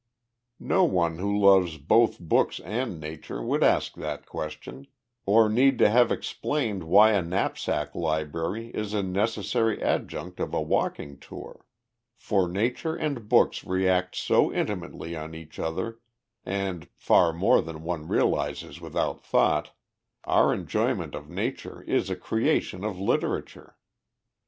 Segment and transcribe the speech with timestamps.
[0.59, 4.87] No one who loves both books and Nature would ask that question,
[5.27, 10.59] or need to have explained why a knapsack library is a necessary adjunct of a
[10.59, 11.67] walking tour.
[12.17, 15.99] For Nature and books react so intimately on each other,
[16.43, 19.69] and, far more than one realizes without thought,
[20.23, 23.77] our enjoyment of Nature is a creation of literature.